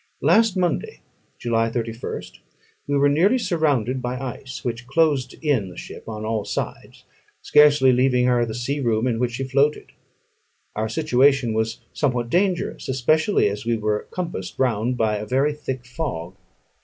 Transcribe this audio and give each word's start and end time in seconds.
Last 0.23 0.57
Monday 0.57 1.01
(July 1.37 1.69
31st), 1.69 2.39
we 2.87 2.97
were 2.97 3.07
nearly 3.07 3.37
surrounded 3.37 4.01
by 4.01 4.19
ice, 4.19 4.65
which 4.65 4.87
closed 4.87 5.35
in 5.43 5.69
the 5.69 5.77
ship 5.77 6.09
on 6.09 6.25
all 6.25 6.43
sides, 6.43 7.03
scarcely 7.43 7.91
leaving 7.93 8.25
her 8.25 8.43
the 8.43 8.55
sea 8.55 8.79
room 8.79 9.05
in 9.05 9.19
which 9.19 9.33
she 9.33 9.43
floated. 9.43 9.91
Our 10.75 10.89
situation 10.89 11.53
was 11.53 11.81
somewhat 11.93 12.31
dangerous, 12.31 12.89
especially 12.89 13.47
as 13.47 13.63
we 13.63 13.77
were 13.77 14.07
compassed 14.09 14.57
round 14.57 14.97
by 14.97 15.17
a 15.17 15.25
very 15.27 15.53
thick 15.53 15.85
fog. 15.85 16.35